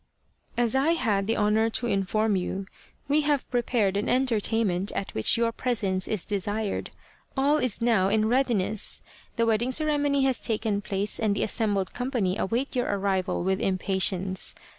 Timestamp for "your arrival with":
12.75-13.61